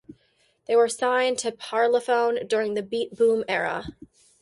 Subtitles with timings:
[0.65, 3.85] They were signed to Parlophone during the beat boom era.